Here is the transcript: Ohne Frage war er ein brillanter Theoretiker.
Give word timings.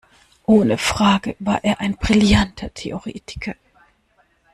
Ohne 0.47 0.79
Frage 0.79 1.35
war 1.37 1.63
er 1.63 1.79
ein 1.79 1.95
brillanter 1.95 2.73
Theoretiker. 2.73 3.53